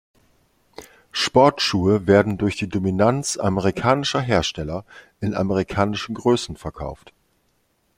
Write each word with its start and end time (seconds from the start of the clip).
Sportschuhe 1.11 2.07
werden 2.07 2.39
durch 2.39 2.55
die 2.57 2.67
Dominanz 2.67 3.37
amerikanischer 3.37 4.19
Hersteller 4.19 4.83
in 5.19 5.35
amerikanischen 5.35 6.15
Größen 6.15 6.55
verkauft. 6.57 7.13